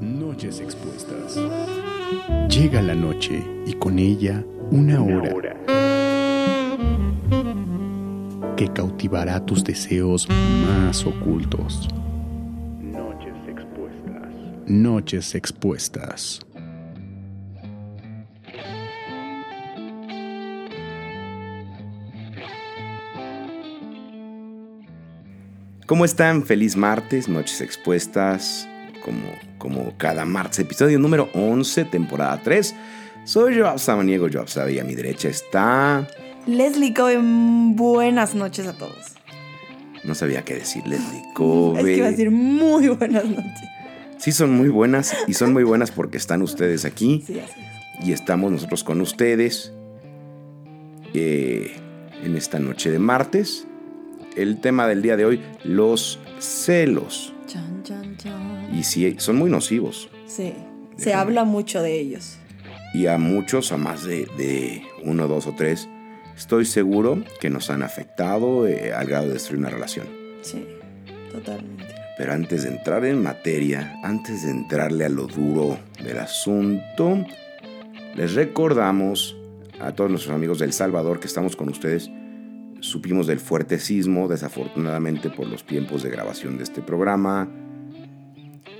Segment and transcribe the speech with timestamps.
[0.00, 1.36] Noches expuestas.
[2.48, 5.56] Llega la noche y con ella una hora
[8.56, 11.88] que cautivará tus deseos más ocultos.
[12.80, 14.34] Noches expuestas.
[14.66, 16.40] Noches expuestas.
[25.86, 26.44] ¿Cómo están?
[26.44, 28.68] Feliz martes, noches expuestas,
[29.04, 32.74] como, como cada martes, episodio número 11, temporada 3.
[33.24, 36.08] Soy Joab Samaniego, Joab Sabe, y a mi derecha está...
[36.46, 37.18] Leslie Cove,
[37.74, 39.12] buenas noches a todos.
[40.04, 41.78] No sabía qué decir, Leslie Cove.
[41.80, 43.68] Es que iba a decir muy buenas noches.
[44.16, 47.60] Sí, son muy buenas, y son muy buenas porque están ustedes aquí, Sí, así
[48.00, 48.06] es.
[48.08, 49.72] y estamos nosotros con ustedes
[51.14, 51.76] eh,
[52.24, 53.66] en esta noche de martes.
[54.36, 57.32] El tema del día de hoy, los celos.
[57.48, 58.68] Chan, chan, chan.
[58.72, 60.08] Y sí, son muy nocivos.
[60.26, 60.52] Sí,
[60.96, 61.14] se Déjame.
[61.22, 62.36] habla mucho de ellos.
[62.94, 65.88] y a muchos, a más de, de uno, dos o tres,
[66.36, 70.06] estoy seguro que nos han afectado eh, al grado de destruir una relación.
[70.42, 70.66] Sí,
[71.32, 71.84] totalmente.
[72.18, 77.24] Pero antes de entrar en materia, antes de entrarle a lo duro del asunto,
[78.16, 79.36] les recordamos
[79.80, 82.10] a todos nuestros amigos del Salvador que estamos con ustedes.
[82.80, 87.48] Supimos del fuerte sismo, desafortunadamente por los tiempos de grabación de este programa.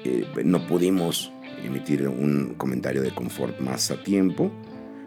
[0.05, 1.33] eh, no pudimos
[1.65, 4.51] emitir un comentario de confort más a tiempo.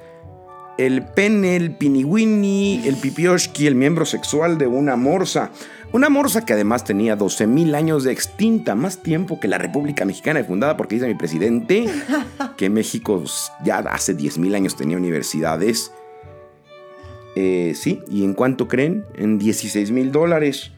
[0.77, 5.49] el pene, el piniwini, el pipioshki, el miembro sexual de una morsa.
[5.91, 10.43] Una morsa que además tenía 12.000 años de extinta, más tiempo que la República Mexicana
[10.43, 11.87] fundada, porque dice mi presidente
[12.55, 13.23] que México
[13.65, 15.91] ya hace 10.000 años tenía universidades.
[17.41, 19.05] Eh, sí, ¿y en cuánto creen?
[19.15, 20.71] En 16 mil dólares.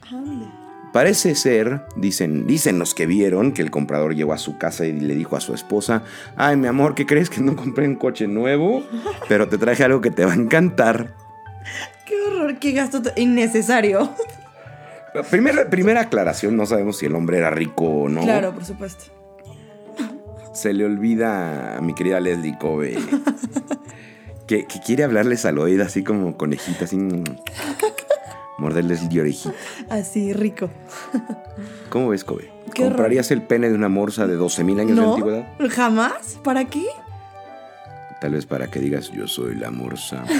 [0.92, 4.92] Parece ser, dicen, dicen los que vieron, que el comprador llegó a su casa y
[4.92, 6.04] le dijo a su esposa,
[6.36, 8.84] ay mi amor, ¿qué crees que no compré un coche nuevo?
[9.28, 11.16] Pero te traje algo que te va a encantar.
[12.06, 14.10] Qué horror, qué gasto innecesario.
[15.30, 18.22] Primera, primera aclaración, no sabemos si el hombre era rico o no.
[18.22, 19.04] Claro, por supuesto.
[20.54, 22.98] Se le olvida a mi querida Leslie Cove
[24.52, 26.98] que, que quiere hablarles al oído así como conejita, así...
[28.58, 29.54] Morderles de orejita.
[29.88, 30.68] Así, rico.
[31.88, 32.50] ¿Cómo ves, Kobe?
[32.74, 32.96] Qué horror.
[32.96, 35.48] ¿Comprarías el pene de una morsa de 12.000 años de antigüedad?
[35.70, 36.38] ¿Jamás?
[36.44, 36.84] ¿Para qué?
[38.20, 40.24] Tal vez para que digas, yo soy la morsa.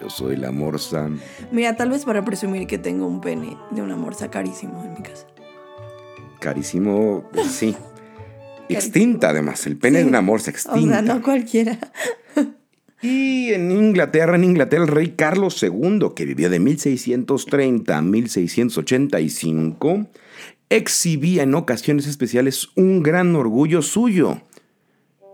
[0.00, 1.08] Yo soy la morsa.
[1.50, 5.02] Mira, tal vez para presumir que tengo un pene de una morsa carísimo en mi
[5.02, 5.24] casa.
[6.40, 7.74] Carísimo, sí.
[8.68, 10.02] Extinta además, el pene Sí.
[10.02, 10.80] de una morsa O extinta.
[10.94, 11.78] sea, no cualquiera.
[13.04, 20.06] Y en Inglaterra, en Inglaterra, el rey Carlos II, que vivió de 1630 a 1685,
[20.70, 24.40] exhibía en ocasiones especiales un gran orgullo suyo.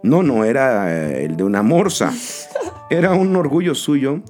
[0.02, 2.12] No, no era eh, el de una morsa.
[2.90, 4.20] Era un orgullo suyo.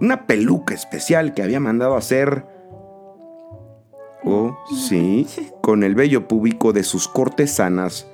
[0.00, 2.46] Una peluca especial que había mandado hacer
[4.24, 5.26] Oh, sí,
[5.60, 8.06] con el vello púbico de sus cortesanas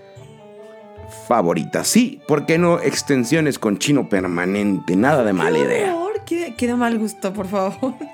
[1.27, 1.87] favoritas.
[1.89, 4.97] Sí, ¿por qué no extensiones con chino permanente?
[4.97, 5.95] Nada de mala idea.
[5.95, 7.95] horror, Qué, qué de mal gusto, por favor.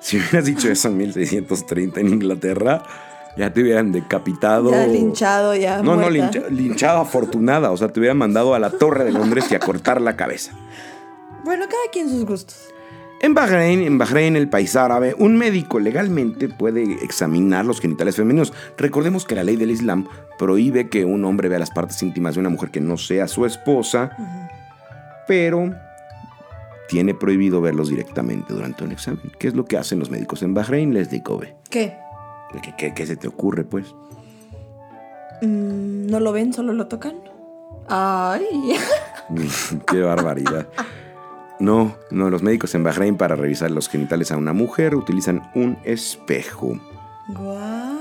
[0.00, 2.82] Si hubieras dicho eso en 1630 en Inglaterra,
[3.36, 4.70] ya te hubieran decapitado.
[4.70, 5.82] Ya linchado, ya.
[5.82, 7.72] No, no, lincha- linchado afortunada.
[7.72, 10.52] O sea, te hubieran mandado a la Torre de Londres y a cortar la cabeza.
[11.44, 12.68] Bueno, cada quien sus gustos.
[13.22, 18.52] En Bahrein, en Bahrein, el país árabe, un médico legalmente puede examinar los genitales femeninos.
[18.76, 20.06] Recordemos que la ley del Islam
[20.38, 23.46] prohíbe que un hombre vea las partes íntimas de una mujer que no sea su
[23.46, 24.10] esposa,
[25.26, 25.74] pero
[26.88, 29.32] tiene prohibido verlos directamente durante un examen.
[29.38, 30.92] ¿Qué es lo que hacen los médicos en Bahrein?
[30.92, 31.56] Les digo, ve.
[31.70, 31.96] ¿Qué?
[32.62, 33.86] ¿Qué, qué- qué se te ocurre, pues?
[35.42, 37.14] Mm, ¿No lo ven, solo lo tocan?
[37.88, 38.44] Ay.
[39.90, 40.66] Qué barbaridad.
[41.58, 45.78] No, no, los médicos en Bahrein para revisar los genitales a una mujer utilizan un
[45.84, 46.78] espejo.
[47.28, 47.96] Guau.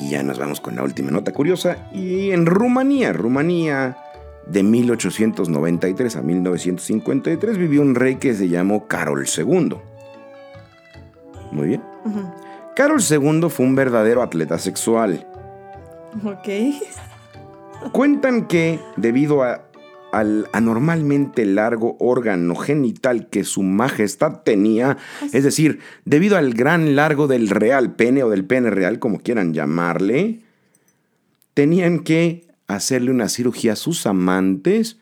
[0.00, 1.76] Y ya nos vamos con la última nota curiosa.
[1.92, 3.98] Y en Rumanía, Rumanía,
[4.46, 9.76] de 1893 a 1953, vivió un rey que se llamó Carol II.
[11.52, 11.82] Muy bien.
[12.74, 15.26] Carol II fue un verdadero atleta sexual.
[16.24, 17.92] Ok.
[17.92, 19.62] Cuentan que, debido a-
[20.12, 24.96] al anormalmente largo órgano genital que su majestad tenía,
[25.32, 29.54] es decir, debido al gran largo del real pene o del pene real, como quieran
[29.54, 30.40] llamarle,
[31.54, 34.98] tenían que hacerle una cirugía a sus amantes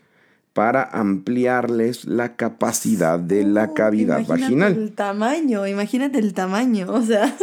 [0.53, 4.73] para ampliarles la capacidad de la cavidad Imagínate vaginal.
[4.77, 7.37] El tamaño, imagínate el tamaño, o sea.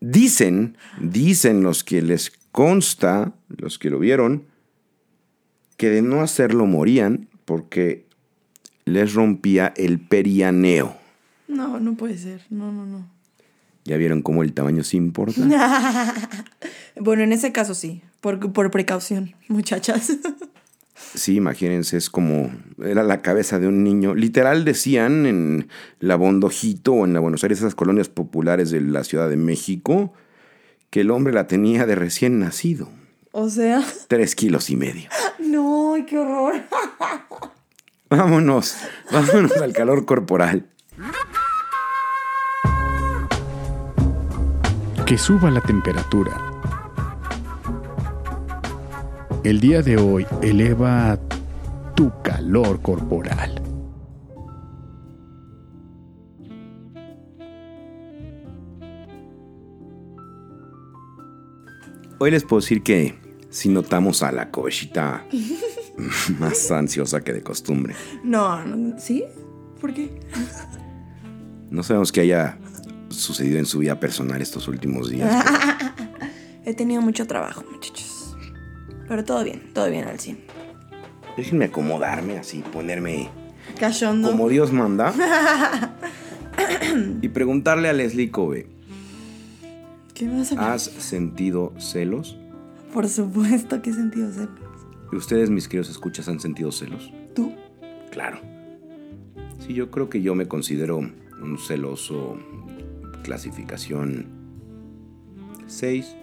[0.00, 4.44] Dicen, dicen los que les consta, los que lo vieron,
[5.82, 8.06] que de no hacerlo morían porque
[8.84, 10.96] les rompía el perianeo.
[11.48, 12.42] No, no puede ser.
[12.50, 13.10] No, no, no.
[13.84, 15.42] ¿Ya vieron cómo el tamaño sí importa?
[17.00, 18.00] Bueno, en ese caso sí.
[18.20, 20.18] Por, por precaución, muchachas.
[21.14, 24.14] Sí, imagínense, es como era la cabeza de un niño.
[24.14, 25.68] Literal decían en
[25.98, 30.12] la Bondojito o en la Buenos Aires, esas colonias populares de la Ciudad de México,
[30.90, 32.88] que el hombre la tenía de recién nacido.
[33.32, 33.82] O sea.
[34.08, 35.08] Tres kilos y medio.
[35.38, 36.62] No, qué horror.
[38.10, 38.76] Vámonos,
[39.10, 40.66] vámonos al calor corporal.
[45.06, 46.38] Que suba la temperatura.
[49.44, 51.18] El día de hoy eleva
[51.94, 53.62] tu calor corporal.
[62.18, 63.21] Hoy les puedo decir que
[63.52, 65.24] si notamos a la cobechita
[66.40, 67.94] más ansiosa que de costumbre.
[68.24, 69.24] No, no, ¿sí?
[69.80, 70.10] ¿Por qué?
[71.70, 72.58] No sabemos qué haya
[73.08, 75.44] sucedido en su vida personal estos últimos días.
[75.44, 75.92] pero
[76.64, 78.36] He tenido mucho trabajo, muchachos.
[79.08, 80.38] Pero todo bien, todo bien al 100.
[81.36, 83.28] déjenme acomodarme así, ponerme
[83.78, 84.30] Cachondo.
[84.30, 85.12] como Dios manda.
[87.20, 88.66] y preguntarle a Leslie Kobe,
[90.14, 92.38] ¿Qué vas a ¿has sentido celos?
[92.92, 94.60] Por supuesto, ¿qué sentido celos?
[95.12, 97.12] ¿Y ustedes, mis queridos escuchas, han sentido celos?
[97.34, 97.52] ¿Tú?
[98.10, 98.38] Claro.
[99.58, 102.36] Sí, yo creo que yo me considero un celoso
[103.22, 104.26] clasificación
[105.66, 106.16] 6.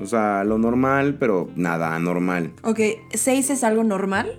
[0.00, 2.52] O sea, lo normal, pero nada anormal.
[2.62, 2.78] Ok,
[3.12, 4.30] ¿6 es algo normal?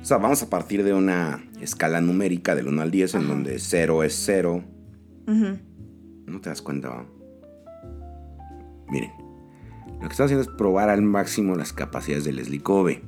[0.00, 3.58] O sea, vamos a partir de una escala numérica del 1 al 10 en donde
[3.58, 4.62] 0 es 0.
[5.26, 5.58] Ujú.
[6.26, 7.06] ¿No te das cuenta?
[8.88, 9.10] Miren,
[10.04, 13.00] lo que están haciendo es probar al máximo las capacidades de Leslie Kobe.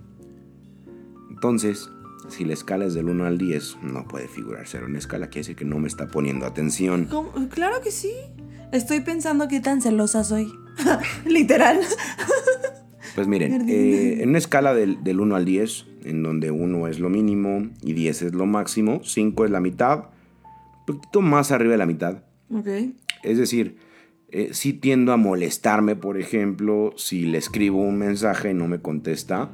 [1.28, 1.90] Entonces,
[2.30, 5.26] si la escala es del 1 al 10, no puede figurar 0 en la escala,
[5.26, 7.04] quiere decir que no me está poniendo atención.
[7.04, 7.32] ¿Cómo?
[7.50, 8.14] Claro que sí.
[8.72, 10.50] Estoy pensando qué tan celosa soy.
[11.26, 11.80] Literal.
[13.14, 16.98] Pues miren, eh, en una escala del, del 1 al 10, en donde 1 es
[16.98, 20.06] lo mínimo y 10 es lo máximo, 5 es la mitad,
[20.78, 22.22] un poquito más arriba de la mitad.
[22.50, 22.68] Ok.
[23.22, 23.76] Es decir,
[24.28, 28.80] eh, sí tiendo a molestarme, por ejemplo, si le escribo un mensaje y no me
[28.80, 29.50] contesta.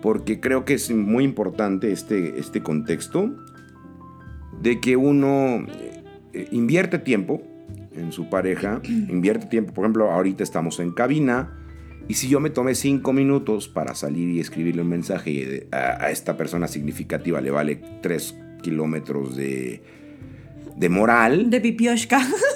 [0.00, 3.36] Porque creo que es muy importante este, este contexto
[4.60, 6.02] de que uno eh,
[6.32, 7.42] eh, invierte tiempo
[7.94, 11.58] en su pareja, invierte tiempo, por ejemplo, ahorita estamos en cabina,
[12.08, 16.36] y si yo me tomé cinco minutos para salir y escribirle un mensaje a esta
[16.36, 19.82] persona significativa le vale tres kilómetros de,
[20.76, 22.20] de moral, De pipioshka.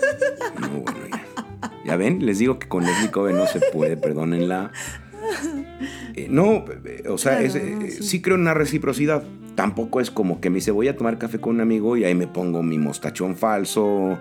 [1.86, 1.96] ya.
[1.96, 4.72] Ven, les digo que con Leslie Kobe no se puede, perdónenla.
[6.14, 8.02] Eh, no, eh, o sea, Claro, es, eh, no, sí.
[8.02, 8.22] sí.
[8.22, 9.22] creo en una reciprocidad.
[9.54, 12.14] tampoco es como que me dice voy a tomar café con un amigo y ahí
[12.14, 14.18] me pongo mi mostachón falso,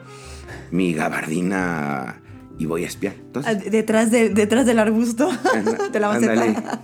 [0.71, 2.21] mi gabardina
[2.57, 3.13] y voy a espiar.
[3.17, 5.29] Ah, Entonces, Detrás, de, detrás del arbusto
[5.91, 6.81] de la maceta.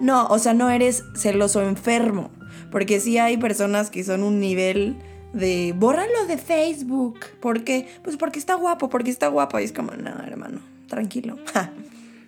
[0.00, 2.30] No, o sea, no eres celoso enfermo.
[2.70, 4.96] Porque sí hay personas que son un nivel
[5.32, 7.20] de bórralo de Facebook.
[7.40, 7.86] ¿Por qué?
[8.02, 9.58] Pues porque está guapo, porque está guapo.
[9.60, 11.36] Y es como, no, hermano, tranquilo.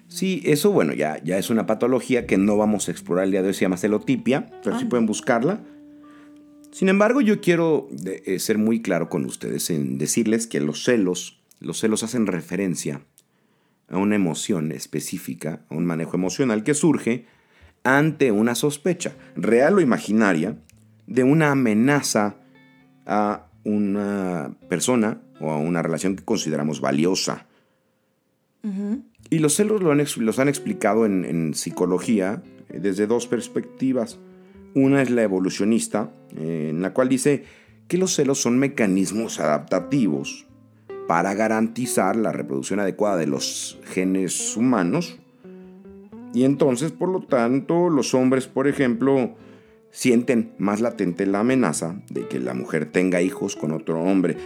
[0.07, 3.43] Sí, eso, bueno, ya, ya es una patología que no vamos a explorar el día
[3.43, 4.89] de hoy, se llama celotipia, pero sí Ah.
[4.89, 5.61] pueden buscarla.
[6.71, 10.85] Sin embargo, yo quiero de- eh, ser muy claro con ustedes en decirles que los
[10.85, 13.01] celos, los celos hacen referencia
[13.89, 17.25] a una emoción específica, a un manejo emocional que surge
[17.83, 20.59] ante una sospecha, real o imaginaria,
[21.09, 22.37] de una amenaza
[23.07, 27.47] a una persona o a una relación que consideramos valiosa.
[29.31, 33.27] Y los celos lo han ex- los han explicado en, en psicología eh, desde dos
[33.27, 34.19] perspectivas.
[34.75, 37.45] Una es la evolucionista, eh, en la cual dice
[37.89, 40.47] que los celos son mecanismos adaptativos
[41.07, 45.19] para garantizar la reproducción adecuada de los genes humanos.
[46.33, 49.37] Y entonces, por lo tanto, los hombres, por ejemplo,
[49.95, 54.37] sienten más latente la amenaza de que la mujer tenga hijos con otro hombre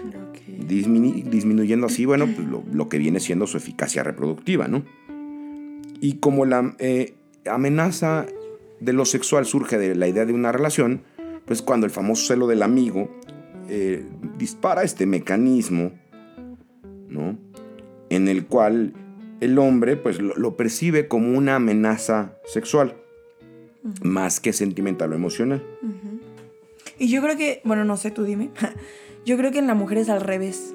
[0.46, 4.84] disminu- disminuyendo así, bueno, pues lo, lo que viene siendo su eficacia reproductiva, ¿no?
[6.02, 7.14] Y como la eh,
[7.46, 8.26] amenaza
[8.78, 11.00] de lo sexual surge de la idea de una relación,
[11.46, 13.10] pues cuando el famoso celo del amigo
[13.70, 14.04] eh,
[14.36, 15.92] dispara este mecanismo,
[17.08, 17.38] ¿no?
[18.10, 18.92] En el cual
[19.40, 22.96] el hombre, pues lo, lo percibe como una amenaza sexual,
[24.02, 25.62] más que sentimental o emocional.
[26.98, 28.50] y yo creo que, bueno, no sé, tú dime.
[29.26, 30.72] Yo creo que en la mujer es al revés.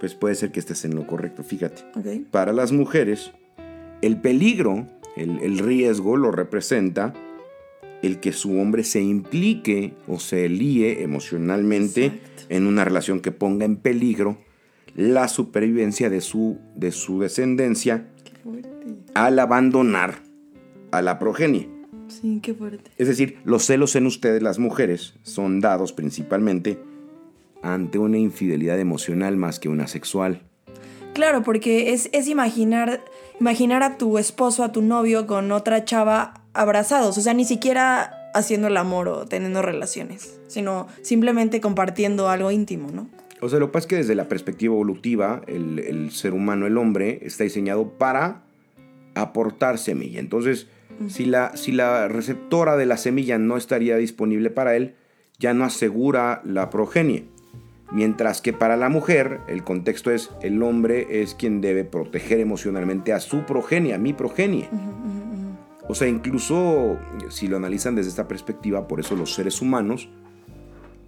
[0.00, 1.82] Pues puede ser que estés en lo correcto, fíjate.
[1.94, 2.26] ¿Ok?
[2.32, 3.30] Para las mujeres,
[4.02, 4.86] el peligro,
[5.16, 7.12] el, el riesgo lo representa
[8.02, 12.42] el que su hombre se implique o se líe emocionalmente Exacto.
[12.48, 14.38] en una relación que ponga en peligro
[14.96, 18.08] la supervivencia de su, de su descendencia
[19.14, 20.22] al abandonar
[20.90, 21.68] a la progenie.
[22.10, 22.90] Sí, qué fuerte.
[22.98, 26.78] Es decir, los celos en ustedes, las mujeres, son dados principalmente
[27.62, 30.42] ante una infidelidad emocional más que una sexual.
[31.14, 33.02] Claro, porque es, es imaginar,
[33.40, 37.18] imaginar a tu esposo, a tu novio con otra chava abrazados.
[37.18, 42.90] O sea, ni siquiera haciendo el amor o teniendo relaciones, sino simplemente compartiendo algo íntimo,
[42.92, 43.08] ¿no?
[43.40, 46.66] O sea, lo que pasa es que desde la perspectiva evolutiva, el, el ser humano,
[46.66, 48.42] el hombre, está diseñado para
[49.14, 50.20] aportar semilla.
[50.20, 50.68] Entonces,
[51.08, 54.94] si, la, si la receptora de la semilla no estaría disponible para él,
[55.38, 57.26] ya no asegura la progenie.
[57.92, 63.12] Mientras que para la mujer, el contexto es el hombre es quien debe proteger emocionalmente
[63.12, 64.68] a su progenie, a mi progenie.
[65.88, 66.98] O sea, incluso
[67.30, 70.08] si lo analizan desde esta perspectiva, por eso los seres humanos,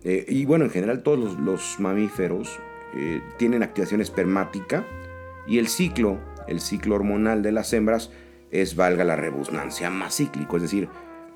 [0.02, 2.58] eh, y bueno, en general todos los, los mamíferos
[2.96, 4.84] eh, tienen activación espermática
[5.46, 6.18] y el ciclo,
[6.48, 8.10] el ciclo hormonal de las hembras
[8.52, 10.88] es, valga la redundancia, más cíclico, es decir,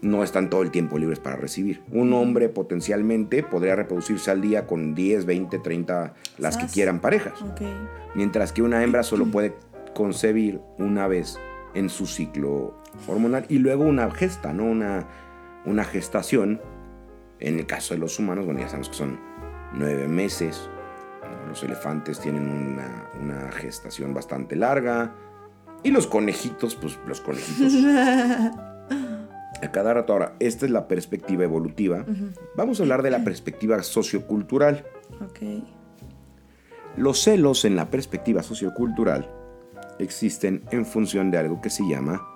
[0.02, 1.82] no están todo el tiempo libres para recibir.
[1.90, 7.44] Un hombre potencialmente podría reproducirse al día con 10, 20, 30, las que quieran parejas,
[8.14, 9.56] mientras que una hembra solo puede
[9.94, 11.38] concebir una vez
[11.74, 12.74] en su ciclo
[13.08, 14.64] hormonal y luego una gesta, ¿no?
[14.64, 15.06] Una,
[15.64, 16.60] una gestación.
[17.38, 19.18] En el caso de los humanos, bueno, ya sabemos que son
[19.74, 20.70] nueve meses.
[21.48, 25.14] Los elefantes tienen una, una gestación bastante larga.
[25.82, 27.72] Y los conejitos, pues los conejitos.
[29.62, 30.12] A cada rato.
[30.12, 32.04] Ahora, esta es la perspectiva evolutiva.
[32.56, 34.84] Vamos a hablar de la perspectiva sociocultural.
[35.24, 35.64] Ok.
[36.96, 39.30] Los celos en la perspectiva sociocultural
[39.98, 42.26] existen en función de algo que se llama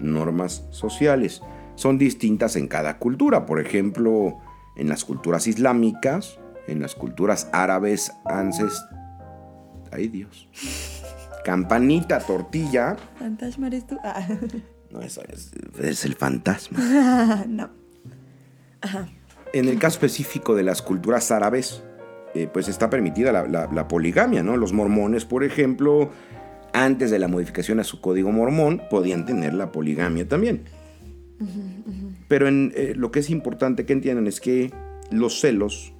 [0.00, 1.42] normas sociales.
[1.74, 3.46] Son distintas en cada cultura.
[3.46, 4.38] Por ejemplo,
[4.76, 8.84] en las culturas islámicas, en las culturas árabes ances...
[9.92, 10.48] ¡Ay Dios!
[11.50, 12.96] Campanita, tortilla.
[13.20, 13.96] ¿Fantasma eres tú?
[14.02, 14.26] Ah.
[14.90, 15.50] No, eso es,
[15.80, 17.44] es el fantasma.
[17.48, 17.68] no.
[19.52, 21.82] En el caso específico de las culturas árabes,
[22.34, 24.56] eh, pues está permitida la, la- la poligamia, ¿no?
[24.56, 26.10] Los mormones, por ejemplo,
[26.72, 30.64] antes de la modificación a su código mormón, podían tener la poligamia también.
[32.28, 34.72] Pero en, eh, lo que es importante que entiendan es que
[35.10, 35.92] los celos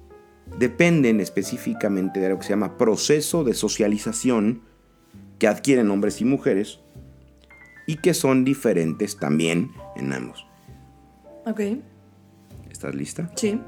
[0.59, 4.61] dependen específicamente de algo que se llama proceso de socialización
[5.39, 6.79] que adquieren hombres y mujeres
[7.85, 10.45] y que son diferentes también en ambos.
[11.45, 11.61] Ok.
[12.69, 13.29] ¿Estás lista?
[13.35, 13.61] Sí.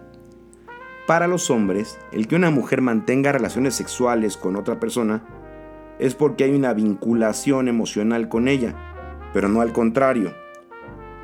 [1.07, 5.23] Para los hombres, el que una mujer mantenga relaciones sexuales con otra persona
[5.97, 8.75] es porque hay una vinculación emocional con ella,
[9.33, 10.33] pero no al contrario.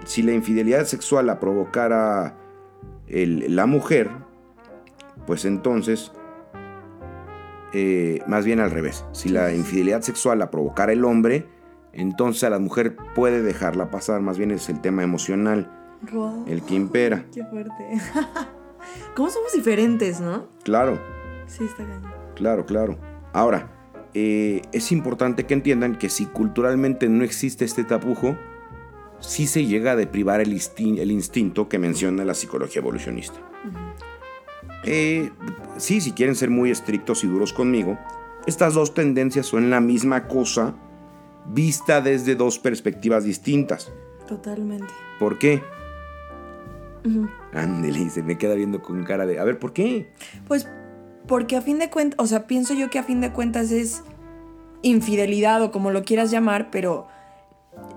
[0.05, 2.37] Si la infidelidad sexual la provocara
[3.07, 4.09] el- la mujer,
[5.27, 6.11] pues entonces,
[7.73, 9.05] eh, más bien al revés.
[9.11, 11.47] Si la infidelidad sexual la provocara el hombre,
[11.93, 14.21] entonces a la mujer puede dejarla pasar.
[14.21, 15.71] Más bien es el tema emocional
[16.11, 16.45] Wow.
[16.47, 17.25] el que impera.
[17.33, 17.73] Qué fuerte.
[19.15, 20.47] ¿Cómo somos diferentes, no?
[20.63, 20.99] Claro,
[21.47, 22.03] Sí, está cañón.
[22.35, 22.97] claro, claro.
[23.33, 23.71] Ahora,
[24.13, 28.35] eh, es importante que entiendan que si culturalmente no existe este tapujo,
[29.19, 33.39] sí se llega a deprivar el, instin- el instinto que menciona la psicología evolucionista.
[34.85, 35.31] Eh,
[35.77, 37.97] sí, si quieren ser muy estrictos y duros conmigo,
[38.45, 40.75] estas dos tendencias son la misma cosa
[41.47, 43.91] vista desde dos perspectivas distintas.
[44.27, 44.93] Totalmente.
[45.19, 45.61] ¿Por qué?
[47.53, 50.11] Ándele, y se me queda viendo con cara de, a ver, ¿por qué?
[50.47, 50.67] Pues
[51.27, 54.03] porque a fin de cuentas, o sea, pienso yo que a fin de cuentas es
[54.81, 57.07] infidelidad o como lo quieras llamar, pero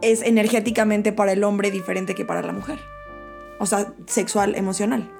[0.02, 2.78] es energéticamente para el hombre diferente que para la mujer.
[3.58, 5.10] O sea, sexual, emocional.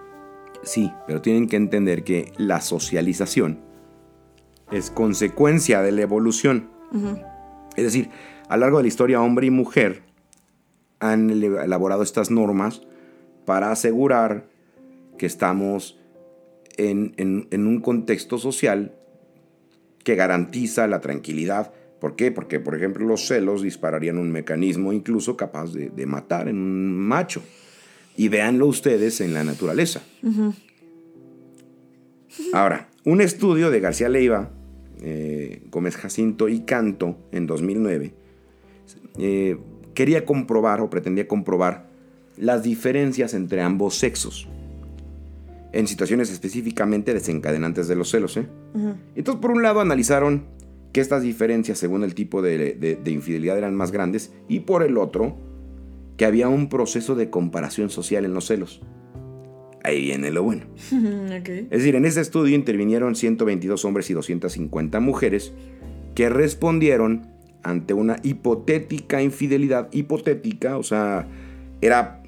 [0.62, 3.60] Sí, pero tienen que entender que la socialización
[4.70, 6.68] es consecuencia de la evolución.
[7.76, 8.10] Es decir,
[8.48, 10.02] a lo largo de la historia, hombre y mujer
[11.00, 12.82] han elaborado estas normas
[13.44, 14.48] para asegurar
[15.16, 15.98] que estamos
[16.76, 18.94] en, en- en un contexto social
[20.04, 21.72] que garantiza la tranquilidad.
[22.00, 22.30] ¿Por qué?
[22.30, 26.96] Porque, por ejemplo, los celos dispararían un mecanismo incluso capaz de, de matar en un
[26.96, 27.42] macho.
[28.18, 30.02] Y véanlo ustedes en la naturaleza.
[32.52, 34.50] Ahora, un estudio de García Leiva,
[35.00, 38.14] eh, Gómez Jacinto y Canto en 2009
[39.18, 39.56] eh,
[39.94, 41.88] quería comprobar o pretendía comprobar
[42.36, 44.48] las diferencias entre ambos sexos
[45.72, 48.36] en situaciones específicamente desencadenantes de los celos.
[48.36, 48.46] ¿eh?
[49.16, 50.44] Entonces, por un lado, analizaron
[50.92, 54.82] que estas diferencias según el tipo de, de- de infidelidad eran más grandes y por
[54.82, 55.36] el otro,
[56.18, 58.82] que había un proceso de comparación social en los celos.
[59.84, 60.66] Ahí viene lo bueno.
[61.46, 65.54] Es decir, en ese estudio intervinieron 122 hombres y 250 mujeres
[66.14, 67.28] que respondieron
[67.62, 71.26] ante una hipotética infidelidad, hipotética, o sea,
[71.80, 72.22] era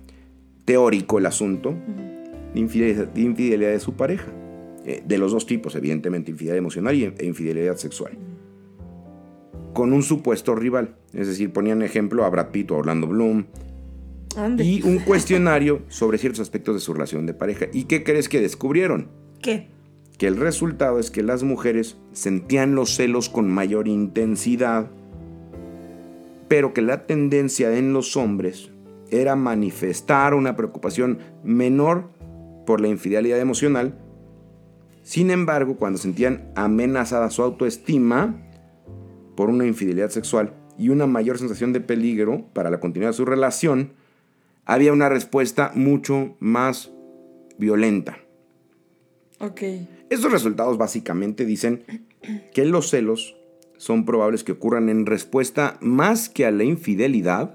[0.64, 1.74] teórico el asunto,
[2.54, 4.26] de infidelidad, de infidelidad de su pareja.
[4.86, 8.12] Eh, de los dos tipos, evidentemente, infidelidad emocional y- e infidelidad sexual.
[9.74, 10.96] Con un supuesto rival.
[11.12, 13.44] Es decir, ponían ejemplo a Brad Pitt o a Orlando Bloom,
[14.36, 14.64] Ande.
[14.64, 17.66] y un cuestionario sobre ciertos aspectos de su relación de pareja.
[17.72, 19.08] ¿Y qué crees que descubrieron?
[19.42, 19.68] ¿Qué?
[20.18, 24.90] Que el resultado es que las mujeres sentían los celos con mayor intensidad,
[26.48, 28.70] pero que la tendencia en los hombres
[29.10, 32.10] era manifestar una preocupación menor
[32.66, 33.98] por la infidelidad emocional.
[35.02, 38.36] Sin embargo, cuando sentían amenazada su autoestima
[39.36, 43.24] por una infidelidad sexual y una mayor sensación de peligro para la continuidad de su
[43.24, 43.94] relación,
[44.70, 46.92] había una respuesta mucho más
[47.58, 48.18] violenta.
[49.40, 49.62] Ok.
[50.10, 51.82] Estos resultados básicamente dicen
[52.54, 53.36] que los celos
[53.78, 57.52] son probables que ocurran en respuesta más que a la infidelidad,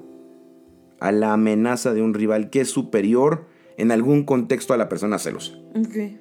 [0.99, 3.45] a la amenaza de un rival que es superior
[3.77, 5.53] en algún contexto a la persona celosa.
[5.73, 6.19] Ok.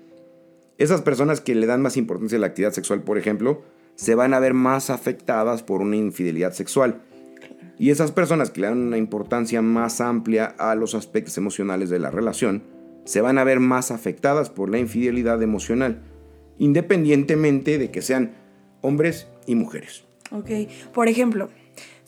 [0.78, 3.64] Esas personas que le dan más importancia a la actividad sexual, por ejemplo,
[3.96, 7.02] se van a ver más afectadas por una infidelidad sexual.
[7.78, 11.98] Y esas personas que le dan una importancia más amplia a los aspectos emocionales de
[11.98, 12.62] la relación,
[13.04, 16.00] se van a ver más afectadas por la infidelidad emocional,
[16.74, 18.34] independientemente de que sean
[18.80, 20.04] hombres y mujeres.
[20.30, 20.50] Ok.
[20.92, 21.50] Por ejemplo,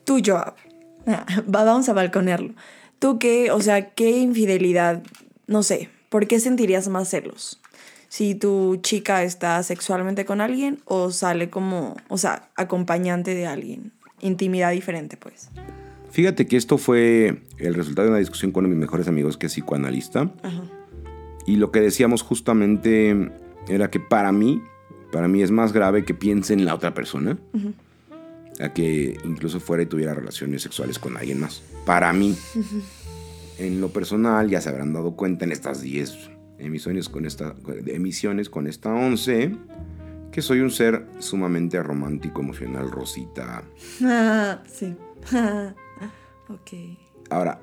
[0.05, 0.55] tú, Joab.
[1.07, 2.55] Va- vamos a balconearlo.
[2.98, 5.02] Tú qué, o sea, qué infidelidad,
[5.46, 7.61] no sé, ¿por qué sentirías más celos?
[8.09, 13.92] Si tu chica está sexualmente con alguien o sale como, o sea, acompañante de alguien.
[14.20, 15.50] Intimidad diferente, pues.
[16.11, 19.37] Fíjate que esto fue el resultado de una discusión con uno de mis mejores amigos
[19.37, 20.31] que es psicoanalista.
[21.46, 23.31] Y lo que decíamos justamente
[23.68, 24.62] era que para mí,
[25.12, 27.38] para mí es más grave que piense en la otra persona
[28.61, 31.62] a que incluso fuera y tuviera relaciones sexuales con alguien más.
[31.85, 32.35] Para mí.
[33.59, 37.55] En lo personal, ya se habrán dado cuenta en estas 10 emisiones con esta,
[37.87, 39.52] emisiones con esta 11,
[40.37, 43.64] que soy un ser sumamente romántico, emocional, rosita,
[44.70, 44.94] sí.
[46.51, 46.70] ok.
[47.31, 47.62] Ahora,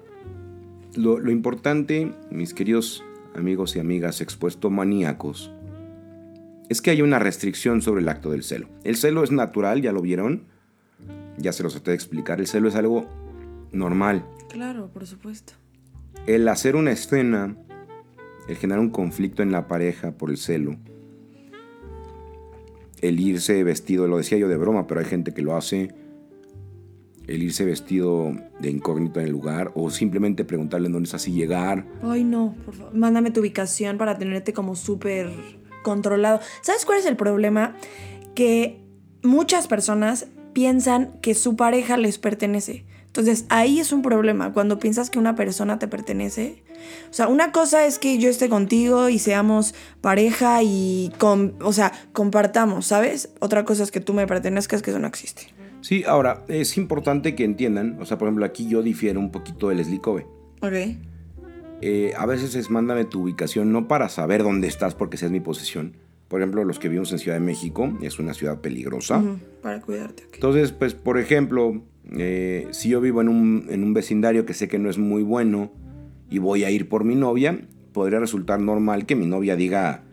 [0.96, 3.04] lo, lo importante, mis queridos
[3.36, 5.52] amigos y amigas expuesto maníacos,
[6.68, 8.70] es que hay una restricción sobre el acto del celo.
[8.84, 10.46] El celo es natural, ya lo vieron,
[11.38, 13.08] ya se los traté de explicar, el celo es algo
[13.72, 14.26] normal.
[14.50, 15.54] Claro, por supuesto.
[16.26, 17.56] El hacer una escena,
[18.48, 20.76] el generar un conflicto en la pareja por el celo,
[23.04, 25.94] el irse vestido, lo decía yo de broma, pero hay gente que lo hace,
[27.28, 31.34] el irse vestido de incógnito en el lugar o simplemente preguntarle en dónde estás y
[31.34, 31.86] llegar.
[32.02, 32.96] Ay, no, por favor.
[32.96, 35.30] Mándame tu ubicación para tenerte como súper
[35.84, 36.39] controlado.
[36.62, 37.76] ¿Sabes cuál es el problema?
[38.36, 38.82] Que
[39.22, 42.86] muchas personas piensan que su pareja les pertenece.
[43.08, 46.62] Entonces ahí es un problema cuando piensas que una persona te pertenece.
[47.10, 51.74] O sea, una cosa es que yo esté contigo y seamos pareja y, con, o
[51.74, 53.30] sea, compartamos, ¿sabes?
[53.39, 55.54] Otra cosa es que tú me pertenezcas, que eso no existe.
[55.82, 59.69] Sí, ahora, es importante que entiendan, o sea, por ejemplo, aquí yo difiero un poquito
[59.69, 60.26] del Leslie Cove.
[60.62, 60.74] Ok.
[61.82, 65.34] Eh, a veces es mándame tu ubicación, no para saber dónde estás porque esa es
[65.34, 65.98] mi posesión.
[66.30, 69.22] Por ejemplo, los que vivimos en Ciudad de México, es una ciudad peligrosa.
[69.62, 70.24] Para cuidarte.
[70.24, 70.36] ok.
[70.36, 71.84] Entonces, pues, por ejemplo,
[72.17, 75.24] eh, si yo vivo en un, en un vecindario que sé que no es muy
[75.24, 75.72] bueno
[76.30, 77.60] y voy a ir por mi novia,
[77.94, 80.04] podría resultar normal que mi novia diga,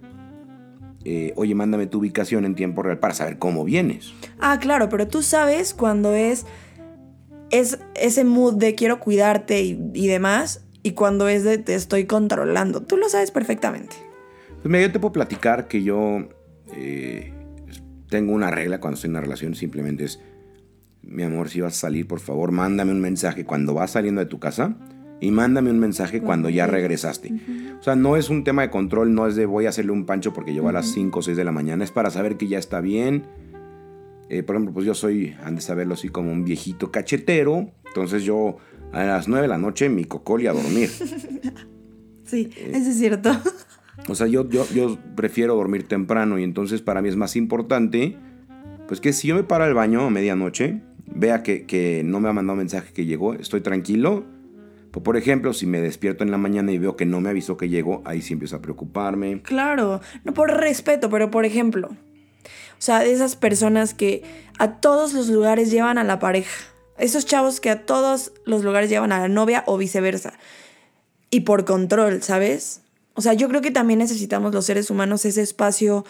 [1.05, 4.13] eh, oye, mándame tu ubicación en tiempo real para saber cómo vienes.
[4.39, 6.47] Ah, claro, pero tú sabes cuando es,
[7.51, 12.05] es ese mood de quiero cuidarte y, y demás, y cuando es de te estoy
[12.05, 12.83] controlando.
[12.83, 13.97] Tú lo sabes perfectamente.
[14.63, 16.29] Pues mira, yo te puedo platicar que yo
[16.75, 17.33] eh,
[18.09, 20.21] tengo una regla cuando estoy en una relación, simplemente es,
[21.03, 24.27] mi amor, si vas a salir, por favor, mándame un mensaje cuando vas saliendo de
[24.27, 24.77] tu casa
[25.21, 27.33] y mándame un mensaje cuando ya regresaste.
[27.79, 30.07] O sea, no es un tema de control, no es de voy a hacerle un
[30.07, 32.49] pancho porque llegó a las 5 o 6 de la mañana, es para saber que
[32.49, 33.25] ya está bien.
[34.29, 38.23] Eh, por ejemplo, pues yo soy, han de saberlo así, como un viejito cachetero, entonces
[38.23, 38.57] yo
[38.93, 40.91] a las 9 de la noche mi cocol y a dormir.
[42.31, 43.33] Sí, eso es cierto.
[44.09, 48.17] O sea, yo, yo, yo prefiero dormir temprano y entonces para mí es más importante,
[48.87, 50.81] pues que si yo me paro al baño a medianoche,
[51.13, 54.25] vea que, que no me ha mandado mensaje que llegó, estoy tranquilo.
[54.91, 57.69] Por ejemplo, si me despierto en la mañana y veo que no me avisó que
[57.69, 59.41] llegó, ahí sí empiezo a preocuparme.
[59.43, 64.23] Claro, no por respeto, pero por ejemplo, o sea, de esas personas que
[64.59, 66.67] a todos los lugares llevan a la pareja.
[66.99, 70.35] Esos chavos que a todos los lugares llevan a la novia o viceversa.
[71.31, 72.83] Y por control, ¿sabes?
[73.15, 76.05] O sea, yo creo que también necesitamos los seres humanos ese espacio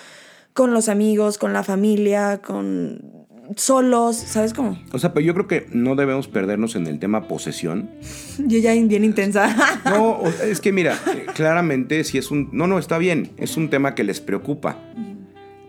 [0.53, 4.79] con los amigos, con la familia, con solos, ¿sabes cómo?
[4.93, 7.91] O sea, pero yo creo que no debemos perdernos en el tema posesión.
[8.39, 9.55] Yo ya bien intensa.
[9.85, 12.49] No, es que mira, eh, claramente si es un...
[12.53, 14.79] No, no, está bien, es un tema que les preocupa.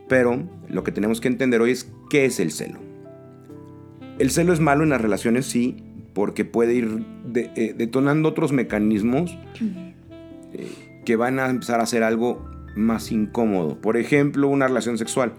[0.07, 2.79] Pero lo que tenemos que entender hoy es qué es el celo.
[4.19, 8.51] El celo es malo en las relaciones, sí, porque puede ir de- eh, detonando otros
[8.51, 9.35] mecanismos
[10.53, 10.67] eh,
[11.05, 13.79] que van a empezar a hacer algo más incómodo.
[13.81, 15.33] Por ejemplo, una relación sexual.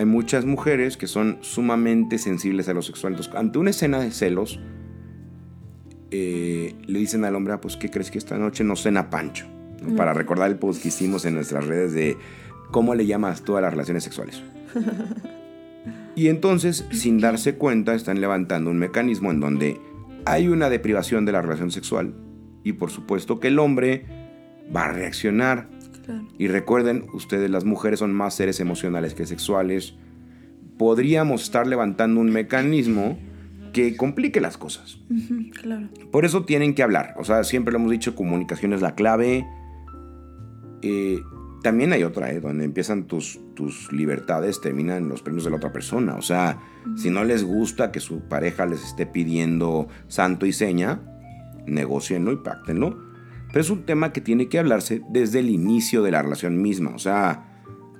[0.00, 3.12] Hay muchas mujeres que son sumamente sensibles a lo sexual.
[3.12, 4.58] Entonces, ante una escena de celos,
[6.10, 9.44] eh, le dicen al hombre, ah, pues, ¿qué crees que esta noche no cena Pancho?
[9.82, 9.94] ¿no?
[9.96, 12.16] Para recordar el post que hicimos en nuestras redes de
[12.70, 14.42] cómo le llamas tú a las relaciones sexuales.
[16.16, 19.82] y entonces, sin darse cuenta, están levantando un mecanismo en donde
[20.24, 22.14] hay una deprivación de la relación sexual
[22.64, 24.06] y por supuesto que el hombre
[24.74, 25.68] va a reaccionar
[26.10, 26.28] Claro.
[26.38, 29.94] y recuerden, ustedes las mujeres son más seres emocionales que sexuales.
[30.78, 33.18] Podríamos estar levantando un mecanismo
[33.72, 34.98] que complique las cosas.
[35.60, 35.88] Claro.
[36.10, 37.14] Por eso tienen que hablar.
[37.18, 39.46] O sea, siempre lo hemos dicho, comunicación es la clave.
[40.82, 41.20] Eh,
[41.62, 42.40] también hay otra, ¿eh?
[42.40, 46.14] donde empiezan tus, tus libertades, terminan los premios de la otra persona.
[46.16, 46.58] O sea,
[46.96, 51.00] si no les gusta que su pareja les esté pidiendo santo y seña,
[51.66, 52.98] negocienlo y pactenlo.
[53.52, 56.92] Pero es un tema que tiene que hablarse desde el inicio de la relación misma.
[56.94, 57.46] O sea,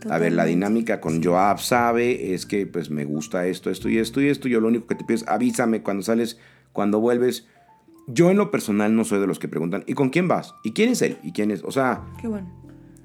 [0.09, 3.99] a ver, la dinámica con Joab sabe es que pues me gusta esto, esto y
[3.99, 4.49] esto y esto.
[4.49, 6.39] Yo lo único que te pido es avísame cuando sales,
[6.73, 7.47] cuando vuelves.
[8.07, 10.55] Yo en lo personal no soy de los que preguntan, ¿y con quién vas?
[10.65, 11.19] ¿Y quién es él?
[11.23, 11.63] ¿Y quién es?
[11.65, 12.49] O sea, Qué bueno.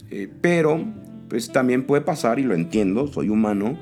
[0.09, 0.83] eh, pero
[1.29, 3.77] pues también puede pasar, y lo entiendo, soy humano,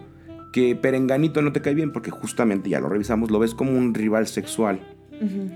[0.51, 3.93] que Perenganito no te cae bien porque justamente, ya lo revisamos, lo ves como un
[3.93, 4.79] rival sexual.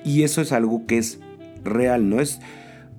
[0.06, 1.20] Y eso es algo que es
[1.64, 2.40] real, no es...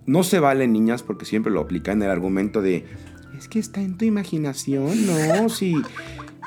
[0.08, 2.84] No se vale, niñas, porque siempre lo aplican el argumento de...
[3.36, 5.74] Es que está en tu imaginación, no, si...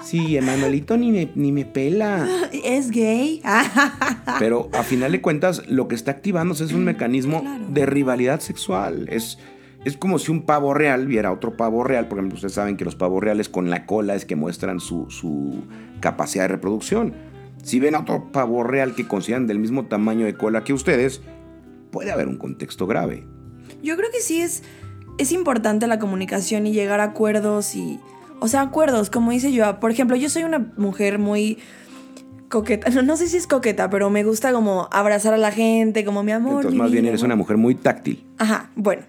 [0.03, 2.27] Si Emanuelito ni me, ni me pela.
[2.65, 3.39] ¿Es gay?
[4.39, 7.65] Pero a final de cuentas, lo que está activándose es un mecanismo Claro.
[7.69, 9.07] de rivalidad sexual.
[9.11, 9.37] Es,
[9.85, 12.07] es como si un pavo real viera otro pavo real.
[12.07, 15.05] Por ejemplo, ustedes saben que los pavos reales con la cola es que muestran su,
[15.11, 15.65] su
[15.99, 17.13] capacidad de reproducción.
[17.61, 21.21] Si ven a otro pavo real que consideran del mismo tamaño de cola que ustedes,
[21.91, 23.27] puede haber un contexto grave.
[23.81, 24.63] Yo creo que sí es,
[25.17, 27.99] es importante la comunicación y llegar a acuerdos y...
[28.39, 29.79] O sea, acuerdos, como dice yo.
[29.79, 31.59] Por ejemplo, yo soy una mujer muy
[32.51, 32.89] coqueta.
[32.89, 36.21] No, no sé si es coqueta, pero me gusta como abrazar a la gente, como
[36.21, 36.57] mi amor.
[36.57, 38.23] Entonces, mi más bien eres una mujer muy táctil.
[38.37, 39.03] Ajá, bueno.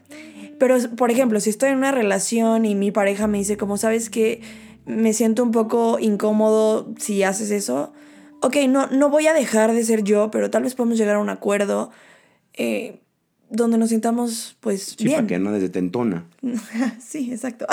[0.59, 4.09] Pero, por ejemplo, si estoy en una relación y mi pareja me dice, como sabes
[4.09, 4.41] que
[4.87, 7.93] me siento un poco incómodo si haces eso,
[8.43, 11.19] ok, no, no voy a dejar de ser yo, pero tal vez podemos llegar a
[11.19, 11.91] un acuerdo
[12.55, 13.01] eh,
[13.53, 15.27] donde nos sintamos, pues, Sí, para bien.
[15.27, 16.25] que no desde tentona.
[17.01, 17.67] sí, exacto.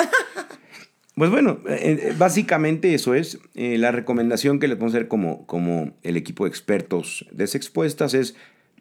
[1.16, 3.38] Pues bueno, eh, eh, básicamente eso es.
[3.54, 8.34] Eh, la recomendación que les podemos hacer como, como el equipo de expertos desexpuestas es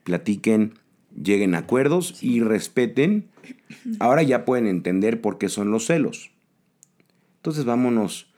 [0.03, 0.75] platiquen,
[1.21, 3.29] lleguen a acuerdos y respeten.
[3.99, 6.31] Ahora ya pueden entender por qué son los celos.
[7.37, 8.31] Entonces vámonos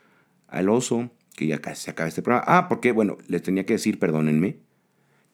[0.48, 2.44] al oso, que ya casi se acaba este programa.
[2.48, 4.56] Ah, porque bueno, les tenía que decir, perdónenme,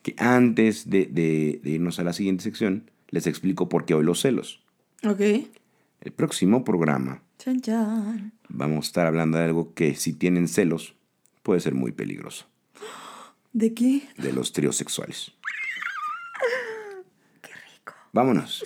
[0.02, 4.04] que antes de, de- de irnos a la siguiente sección, les explico por qué hoy
[4.04, 4.60] los celos.
[5.04, 5.20] ok.
[6.00, 8.32] El próximo programa Chan, chan.
[8.48, 10.94] vamos a estar hablando de algo que si tienen celos
[11.42, 12.46] puede ser muy peligroso,
[13.52, 14.02] ¿De qué?
[14.16, 15.32] de los tríos sexuales.
[17.42, 17.94] Qué rico.
[18.12, 18.64] Vámonos.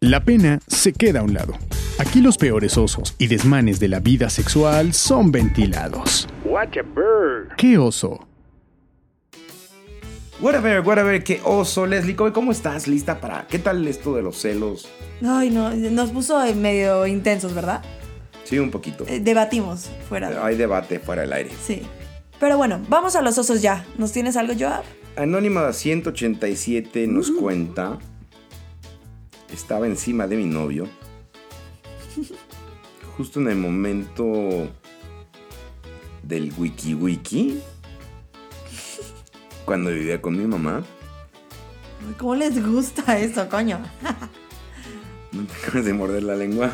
[0.00, 1.54] La pena se queda a un lado.
[1.98, 6.28] Aquí los peores osos y desmanes de la vida sexual son ventilados.
[7.56, 8.25] ¿Qué oso?
[10.40, 12.86] Whatever, whatever, qué oso, Leslie, ¿cómo- ¿cómo estás?
[12.86, 14.86] ¿Lista para qué tal esto de los celos?
[15.26, 17.82] Ay, no, nos puso medio intensos, ¿verdad?
[18.44, 19.04] Sí, un poquito.
[19.08, 20.30] Eh, debatimos fuera.
[20.30, 21.50] de- Hay debate fuera del aire.
[21.66, 21.82] Sí.
[22.38, 23.86] Pero bueno, vamos a los osos ya.
[23.96, 24.84] ¿Nos tienes algo, Joab?
[25.16, 27.98] Anónima 187 nos cuenta,
[29.54, 30.86] estaba encima de mi novio,
[33.16, 34.68] justo en el momento
[36.22, 37.58] del wiki wiki,
[39.66, 40.82] cuando vivía con mi mamá.
[42.16, 43.80] ¿Cómo les gusta eso, coño?
[45.32, 46.70] ¿No te acabas de morder la lengua?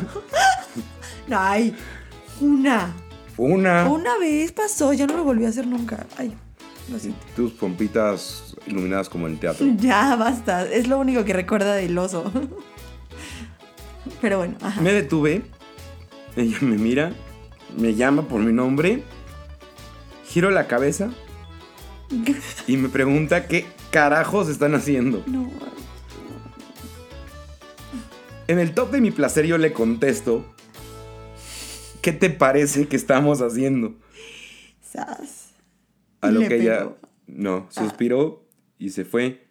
[1.29, 1.75] Ay,
[2.39, 2.93] una.
[3.35, 3.89] Una.
[3.89, 6.05] Una vez pasó, ya no lo volví a hacer nunca.
[6.17, 6.33] Ay,
[6.89, 7.19] lo siento.
[7.35, 9.65] Tus pompitas iluminadas como en teatro.
[9.77, 10.63] Ya, basta.
[10.65, 12.31] Es lo único que recuerda del oso.
[14.21, 14.79] Pero bueno, ajá.
[14.81, 15.41] Me detuve,
[16.35, 17.11] ella me mira,
[17.75, 19.03] me llama por mi nombre,
[20.27, 21.09] giro la cabeza
[22.67, 25.23] y me pregunta qué carajos están haciendo.
[25.27, 25.51] No.
[28.47, 30.45] En el top de mi placer yo le contesto,
[32.01, 33.95] ¿qué te parece que estamos haciendo?
[34.81, 35.51] Sas.
[36.21, 36.97] A lo Le que ella, pegó.
[37.27, 38.45] no, suspiró
[38.77, 39.45] y se fue,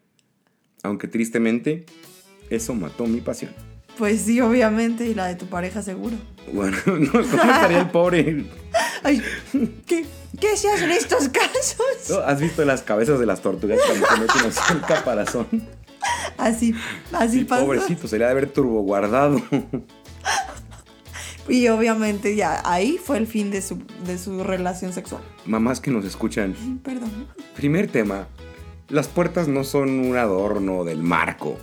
[0.82, 1.86] aunque tristemente,
[2.50, 3.52] eso mató mi pasión.
[3.96, 6.16] Pues sí, obviamente, y la de tu pareja seguro.
[6.52, 8.44] Bueno, no, ¿cómo estaría el pobre?
[9.04, 9.22] Ay,
[9.86, 10.06] ¿qué,
[10.40, 11.76] qué se hace en estos casos?
[12.10, 12.16] ¿No?
[12.18, 15.46] ¿Has visto las cabezas de las tortugas cuando se meten así el caparazón?
[16.38, 16.74] Así,
[17.12, 17.64] así Sí, pasa.
[17.64, 19.40] pobrecito, se le ha de haber turbo guardado.
[21.48, 25.22] Y obviamente ya ahí fue el fin de su, de su relación sexual.
[25.44, 26.54] Mamás que nos escuchan.
[26.84, 27.26] Perdón.
[27.56, 28.28] Primer tema.
[28.88, 31.56] Las puertas no son un adorno del marco.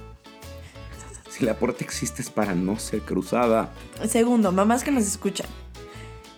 [1.29, 3.69] Si la puerta existe es para no ser cruzada.
[4.09, 5.47] Segundo, mamás que nos escuchan.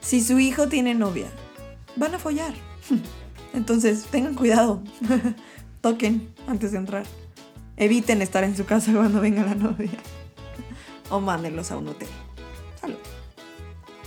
[0.01, 1.27] Si su hijo tiene novia,
[1.95, 2.53] van a follar.
[3.53, 4.81] Entonces, tengan cuidado.
[5.81, 7.05] Toquen antes de entrar.
[7.77, 9.91] Eviten estar en su casa cuando venga la novia.
[11.09, 12.07] O mándenlos a un hotel.
[12.79, 12.97] Salud.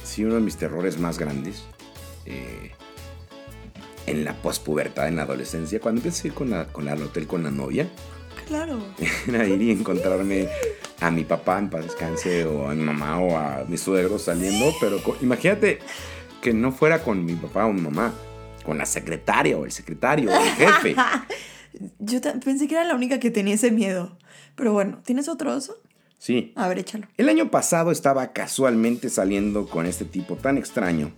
[0.03, 1.63] Sí, uno de mis terrores más grandes.
[2.27, 2.71] eh,
[4.07, 7.03] en la pospubertad, en la adolescencia, cuando empecé a ir con la, con la- al
[7.03, 7.89] hotel con la novia,
[8.47, 8.79] Claro.
[9.27, 10.47] era ir y encontrarme
[11.01, 14.73] a mi papá en paz descanse o a mi mamá o a mis suegros saliendo,
[14.81, 15.81] pero imagínate
[16.41, 18.13] que no fuera con mi papá o mi mamá,
[18.65, 20.97] con la secretaria o el secretario o el jefe.
[21.99, 24.17] Yo pensé que era la única que tenía ese miedo.
[24.55, 25.77] Pero bueno, ¿tienes otro oso?
[26.19, 26.53] Sí.
[26.55, 27.07] A ver, échalo.
[27.17, 31.13] El año pasado estaba casualmente saliendo con este tipo tan extraño.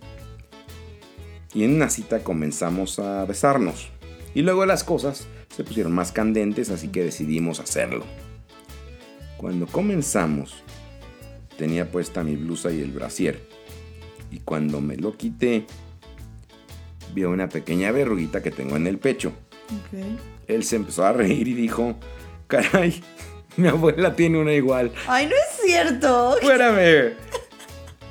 [1.53, 3.89] Y en una cita comenzamos a besarnos.
[4.33, 8.05] Y luego las cosas se pusieron más candentes, así que decidimos hacerlo.
[9.37, 10.63] Cuando comenzamos,
[11.57, 13.39] tenía puesta mi blusa y el brasier.
[14.31, 15.65] Y cuando me lo quité,
[17.13, 19.31] vio una pequeña verruguita que tengo en el pecho.
[20.47, 21.95] Él se empezó a reír y dijo,
[22.47, 23.01] caray,
[23.57, 24.91] mi abuela tiene una igual.
[25.07, 26.37] Ay, no es cierto.
[26.39, 27.13] ¡Espérame!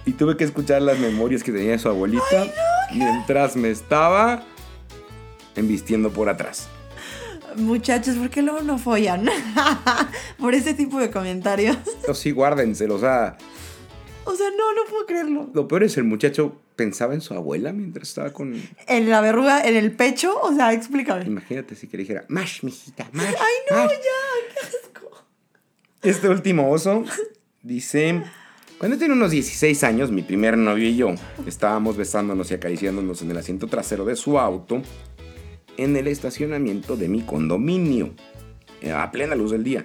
[0.04, 2.46] Y tuve que escuchar las memorias que tenía su abuelita
[2.94, 4.44] mientras me estaba
[5.56, 6.68] embistiendo por atrás.
[7.56, 9.26] Muchachos, ¿por qué luego no follan?
[10.38, 11.76] Por ese tipo de comentarios.
[12.02, 12.96] Eso sí, guárdenselo.
[12.96, 13.36] O sea,
[14.24, 15.50] O sea, no, no puedo creerlo.
[15.52, 18.54] lo peor es el muchacho pensaba en su abuela mientras estaba con...
[18.86, 21.24] En la verruga, en el pecho, o sea, explícame.
[21.24, 23.26] Imagínate si que le dijera, mash, mijita, mash.
[23.28, 23.90] Ay, no, mash".
[23.92, 23.96] ya,
[24.52, 25.24] qué asco.
[26.02, 27.04] Este último oso
[27.62, 28.22] dice...
[28.78, 31.14] Cuando tenía unos 16 años, mi primer novio y yo
[31.46, 34.82] estábamos besándonos y acariciándonos en el asiento trasero de su auto
[35.76, 38.10] en el estacionamiento de mi condominio,
[38.80, 39.84] eh, a plena luz del día.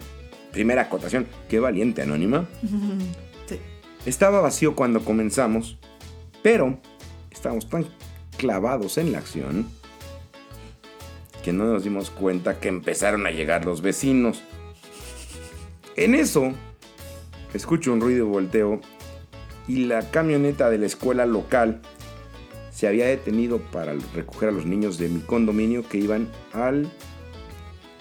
[0.51, 2.47] Primera acotación, qué valiente anónima.
[3.47, 3.59] Sí.
[4.05, 5.77] Estaba vacío cuando comenzamos,
[6.41, 6.79] pero
[7.31, 7.85] estábamos tan
[8.37, 9.67] clavados en la acción
[11.41, 14.41] que no nos dimos cuenta que empezaron a llegar los vecinos.
[15.95, 16.53] En eso,
[17.53, 18.81] escucho un ruido y volteo
[19.67, 21.81] y la camioneta de la escuela local
[22.81, 26.91] se había detenido para recoger a los niños de mi condominio que iban al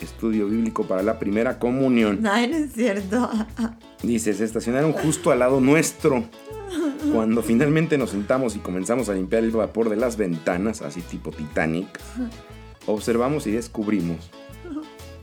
[0.00, 2.26] estudio bíblico para la primera comunión.
[2.26, 3.28] Ay, no es cierto.
[4.02, 6.24] Dice, se estacionaron justo al lado nuestro.
[7.12, 11.30] Cuando finalmente nos sentamos y comenzamos a limpiar el vapor de las ventanas, así tipo
[11.30, 12.00] Titanic,
[12.86, 14.30] observamos y descubrimos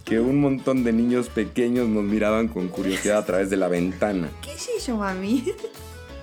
[0.06, 4.30] que un montón de niños pequeños nos miraban con curiosidad a través de la ventana.
[4.44, 5.46] ¿Qué es eso, mami?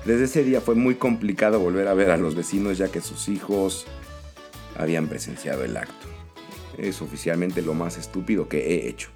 [0.04, 3.28] Desde ese día fue muy complicado volver a ver a los vecinos ya que sus
[3.30, 3.86] hijos
[4.76, 6.06] habían presenciado el acto.
[6.76, 9.08] Es oficialmente lo más estúpido que he hecho.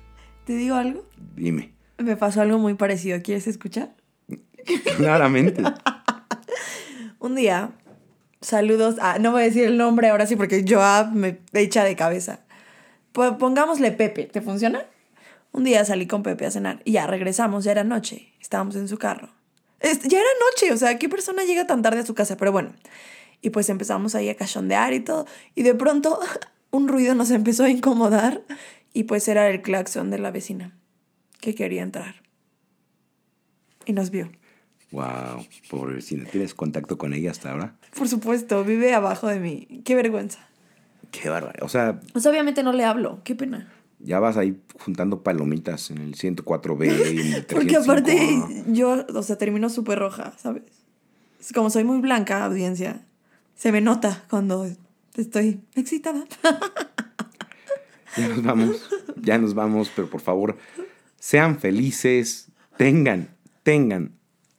[0.44, 1.04] ¿Te digo algo?
[1.36, 1.74] Dime.
[1.98, 3.20] Me pasó algo muy parecido.
[3.22, 3.94] ¿Quieres escuchar?
[4.96, 5.62] Claramente.
[7.18, 7.72] Un día,
[8.40, 10.80] saludos a, no voy a decir el nombre ahora sí porque yo
[11.12, 12.40] me echa de cabeza.
[13.12, 14.86] Pues pongámosle Pepe, ¿te funciona?
[15.52, 18.88] Un día salí con Pepe a cenar y ya regresamos, ya era noche, estábamos en
[18.88, 19.37] su carro.
[19.80, 22.36] Ya era noche, o sea, ¿qué persona llega tan tarde a su casa?
[22.36, 22.74] Pero bueno,
[23.40, 26.18] y pues empezamos ahí a cachondear y todo, y de pronto
[26.70, 28.42] un ruido nos empezó a incomodar
[28.92, 30.76] y pues era el claxon de la vecina
[31.40, 32.16] que quería entrar.
[33.86, 34.30] Y nos vio.
[34.90, 36.24] Wow, pobre vecina.
[36.24, 37.76] ¿Tienes contacto con ella hasta ahora?
[37.96, 39.82] Por supuesto, vive abajo de mí.
[39.84, 40.48] Qué vergüenza.
[41.10, 41.64] Qué bárbaro.
[41.64, 42.00] O sea.
[42.14, 43.20] O sea, obviamente no le hablo.
[43.24, 43.72] Qué pena.
[44.00, 49.22] Ya vas ahí juntando palomitas en el 104B y en el Porque aparte yo, o
[49.22, 50.62] sea, termino súper roja, ¿sabes?
[51.54, 53.04] Como soy muy blanca, audiencia,
[53.54, 54.68] se me nota cuando
[55.16, 56.24] estoy excitada.
[58.16, 58.90] Ya nos vamos,
[59.22, 60.56] ya nos vamos, pero por favor,
[61.20, 63.28] sean felices, tengan,
[63.62, 64.18] tengan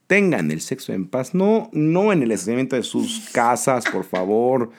[0.09, 4.71] tengan el sexo en paz, no, no en el estacionamiento de sus casas, por favor.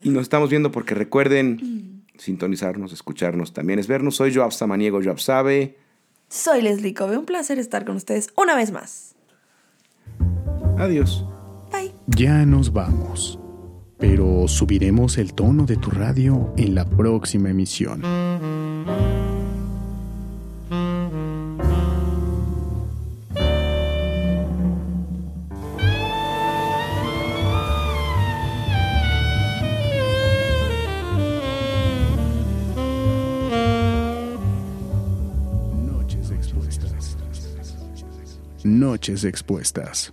[0.00, 4.16] Y nos estamos viendo porque recuerden sintonizarnos, escucharnos también, es vernos.
[4.16, 5.78] Soy Joab Samaniego, Joab Sabe.
[6.28, 9.14] Soy Leslie Kobe, un placer estar con ustedes una vez más.
[10.78, 11.24] Adiós.
[11.72, 11.92] Bye.
[12.06, 13.38] Ya nos vamos,
[13.98, 18.02] pero subiremos el tono de tu radio en la próxima emisión.
[39.06, 40.10] Noches expuestas.